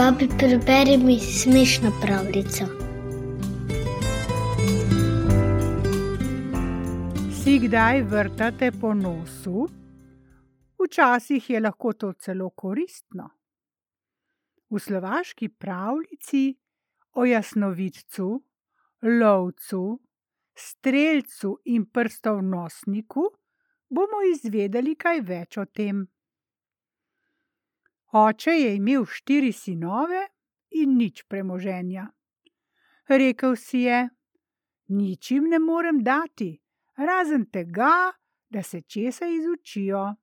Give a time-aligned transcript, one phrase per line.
[0.00, 2.64] Babi, preberi mi smešno pravljico.
[7.42, 9.68] Si kdaj vrtate po nosu?
[10.84, 13.28] Včasih je lahko to celo koristno.
[14.70, 16.54] V slovaški pravljici
[17.12, 18.42] o jasnovidcu,
[19.02, 20.00] lovcu,
[20.54, 23.24] strelcu in prstovnosniku
[23.88, 26.04] bomo izvedeli kaj več o tem.
[28.12, 30.22] Oče je imel štiri sinove
[30.82, 32.08] in nič premoženja.
[33.08, 34.08] Rekel si je:
[34.88, 36.50] Nič jim ne morem dati,
[36.96, 38.10] razen tega,
[38.50, 40.14] da se česa izučijo.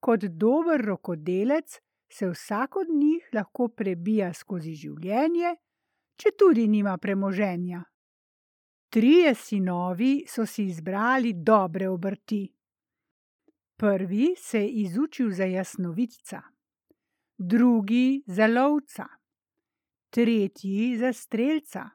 [0.00, 1.80] Kot dober rokodelec
[2.12, 5.54] se vsak od njih lahko prebija skozi življenje,
[6.16, 7.84] če tudi nima premoženja.
[8.90, 12.54] Trije sinovi so si izbrali dobre obrti.
[13.76, 16.42] Prvi se je izučil za jasnovidca,
[17.38, 19.06] drugi za lovca,
[20.10, 21.90] tretji za strelca.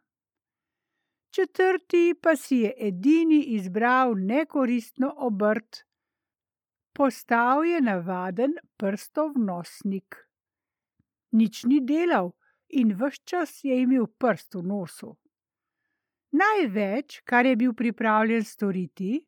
[1.29, 5.83] Četrti pa si je edini izbral nekoristno obrt.
[6.93, 10.15] Postal je navaden prstovnosnik.
[11.31, 12.31] Nič ni delal
[12.69, 15.17] in ves čas je imel prst v nosu.
[16.35, 19.19] Največ, kar je bil pripravljen storiti,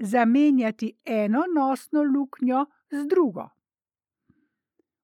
[0.00, 3.48] zamenjati eno nosno luknjo z drugo.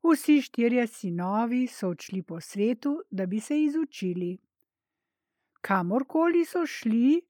[0.04, 4.36] Vsi štirje sinovi so odšli po svetu, da bi se izučili.
[5.60, 7.20] Kamorkoli so šli,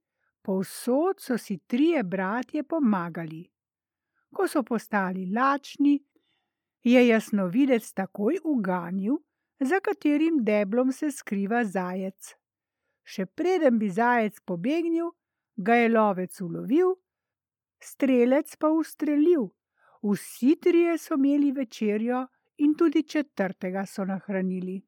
[0.42, 3.44] povsod so si trije bratje pomagali.
[4.34, 6.00] Ko so postali lačni,
[6.82, 9.16] je jasnovidec takoj uganil,
[9.60, 12.34] za katerim deblom se skriva zajec.
[13.04, 15.10] Še preden bi zajec pobegnil,
[15.56, 16.94] ga je lovec ulovil,
[17.80, 19.50] strelec pa ustrelil.
[20.04, 22.26] Vsi trije so imeli večerjo
[22.64, 24.82] in tudi četrtega so nahranili.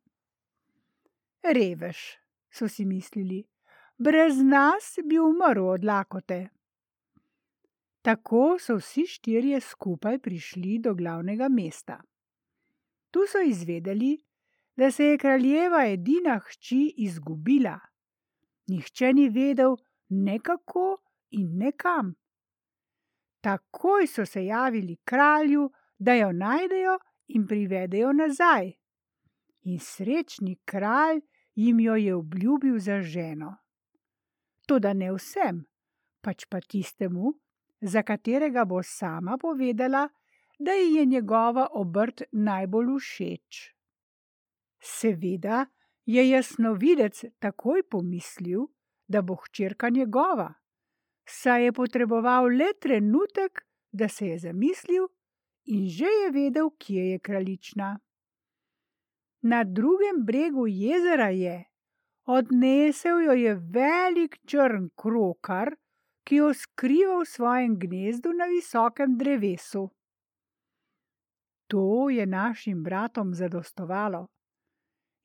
[1.42, 2.00] Revež,
[2.50, 3.44] so si mislili,
[3.98, 6.48] brez nas bi umrl od lakote.
[8.02, 12.00] Tako so vsi štirje skupaj prišli do glavnega mesta.
[13.10, 14.16] Tu so izvedeli,
[14.76, 17.78] da se je kraljeva edina hči izgubila.
[18.66, 19.77] Nihče ni vedel,
[20.09, 20.99] ne kako
[21.31, 22.15] in ne kam.
[23.41, 28.72] Takoj so se javili kralju, da jo najdejo in privedejo nazaj.
[29.62, 31.21] In srečni kralj
[31.54, 33.56] jim jo je obljubil za ženo.
[34.66, 35.65] Toda ne vsem,
[36.21, 37.33] pač pa tistemu,
[37.81, 40.09] za katerega bo sama povedala,
[40.59, 43.72] da ji je njegova obrt najbolj všeč.
[44.81, 45.66] Seveda
[46.06, 48.66] je jasnovidec takoj pomislil,
[49.08, 50.54] da bo hčerka njegova,
[51.28, 55.08] saj je potreboval le trenutek, da se je zamislil
[55.64, 57.98] in že je vedel, kje je kraljična.
[59.42, 61.64] Na drugem bregu jezera je,
[62.24, 65.74] odnesel jo je velik črn krokar,
[66.26, 69.90] ki jo skriva v svojem gnezdu na visokem drevesu.
[71.66, 74.26] To je našim bratom zadostovalo.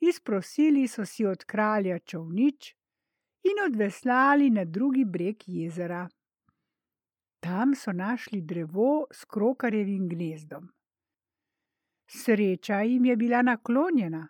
[0.01, 2.75] Izprosili so si od kralja čovnič
[3.43, 6.07] in odveslali na drugi breg jezera.
[7.39, 10.69] Tam so našli drevo s krokarjevim gnezdom.
[12.07, 14.27] Sreča jim je bila naklonjena,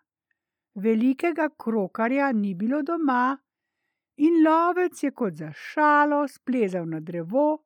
[0.74, 3.38] velikega krokarja ni bilo doma,
[4.18, 7.64] in lovec je kot za šalo splezal na drevo,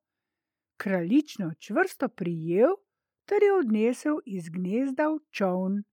[0.77, 2.77] kraljično čvrsto prijel
[3.25, 5.83] ter jo odnesel iz gnezda v čovn.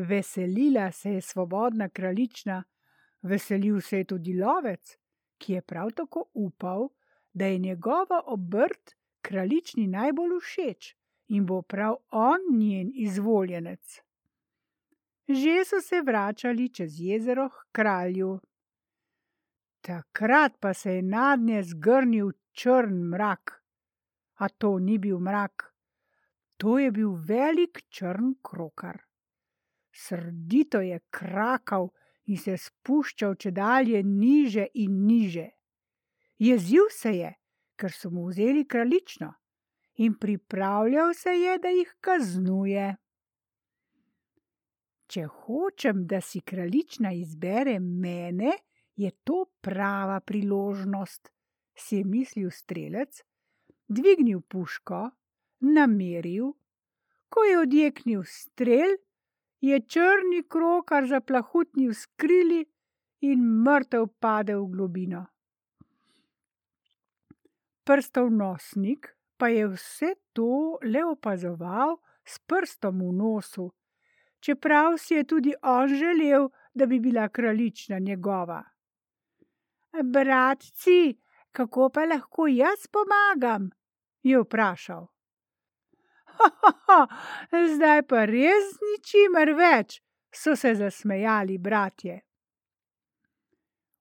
[0.00, 2.64] Veselila se je svobodna kraljična,
[3.22, 4.98] veselil se je tudi lovec,
[5.38, 6.88] ki je prav tako upal,
[7.32, 10.94] da je njegova obrt kraljični najbolj všeč
[11.28, 14.02] in bo prav on njen izvoljenec.
[15.28, 18.38] Že so se vračali čez jezero k kralju.
[19.80, 23.62] Takrat pa se je nad nje zgrnil črn mrak.
[24.34, 25.74] A to ni bil mrak,
[26.56, 29.02] to je bil velik črn krokar.
[29.98, 31.88] Srdito je krakal
[32.30, 35.48] in se spuščal če dalje niže in niže.
[36.38, 37.30] Jezil se je,
[37.74, 39.32] ker so mu vzeli kraljično,
[39.98, 42.86] in pripravljal se je, da jih kaznuje.
[45.08, 48.52] Če hočem, da si kraljična izbere mene,
[48.94, 51.32] je to prava priložnost,
[51.74, 53.22] si je mislil strelec,
[53.88, 55.08] dvignil puško,
[55.74, 56.52] nameril,
[57.28, 58.98] ko je odjeknil strel,
[59.60, 62.64] je črni krokar zaplahutnil skrili
[63.20, 65.24] in mrtev padel v globino.
[67.84, 73.70] Prstov nosnik pa je vse to le opazoval s prstom v nosu,
[74.40, 78.62] čeprav si je tudi on želel, da bi bila kraljična njegova.
[80.04, 81.18] Bratci,
[81.52, 83.70] kako pa lahko jaz pomagam?
[84.22, 85.06] je vprašal.
[87.74, 90.00] Zdaj pa res ničimer več,
[90.34, 92.20] so se zasmejali bratje.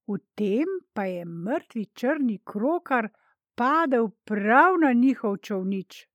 [0.07, 3.10] V tem pa je mrtvi črni krokar
[3.56, 6.07] padel prav na njihov čovnič.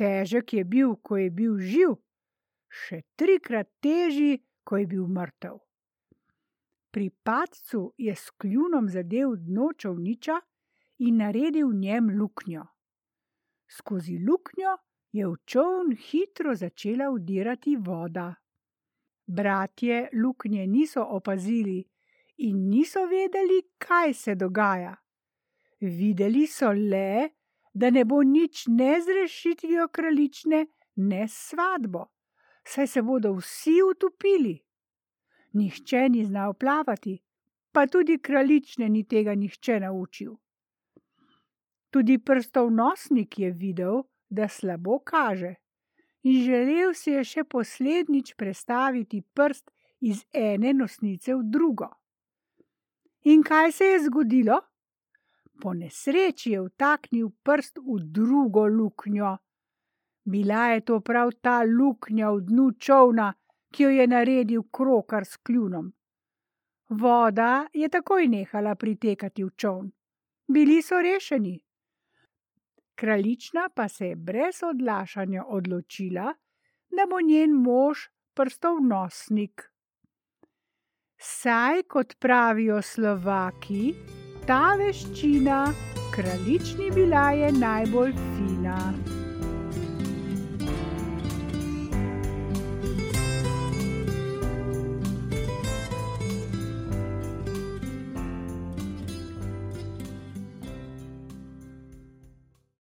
[0.00, 1.98] Težek je bil, ko je bil živ,
[2.66, 5.60] še trikrat težji, ko je bil mrtev.
[6.90, 10.40] Pri padcu je s kljunom zadel dno čovniča
[11.06, 12.64] in naredil v njem luknjo.
[13.70, 14.74] Skozi luknjo
[15.12, 18.34] je v čovn hitro začela vdirati voda.
[19.26, 21.84] Bratje luknje niso opazili
[22.36, 24.94] in niso vedeli, kaj se dogaja.
[25.80, 27.30] Videli so le,
[27.74, 30.66] da ne bo nič ne z rešitvijo kraljične,
[30.96, 32.06] ne s svatbo,
[32.66, 34.58] saj se bodo vsi utopili.
[35.52, 37.18] Nihče ni znal plavati,
[37.72, 40.34] pa tudi kraljične ni tega nihče naučil.
[41.90, 45.54] Tudi prstov nosnik je videl, da slabo kaže,
[46.22, 51.88] in želel si je še poslednjič prestaviti prst iz ene nosnice v drugo.
[53.24, 54.60] In kaj se je zgodilo?
[55.60, 59.36] Po nesreči je vtaknil prst v drugo luknjo.
[60.24, 63.32] Bila je to prav ta luknja v dnu čovna,
[63.70, 65.92] ki jo je naredil krokar s kljunom.
[66.88, 69.90] Voda je takoj nehala pritekati v čovn.
[70.48, 71.60] Bili so rešeni.
[73.00, 76.34] Kraljična pa se je brez odlašanja odločila,
[76.90, 77.98] da bo njen mož
[78.34, 79.62] prstov nosnik.
[81.16, 83.94] Saj, kot pravijo Slovaki,
[84.46, 85.62] ta veščina
[86.14, 89.09] kraljični bila je najbolj fina.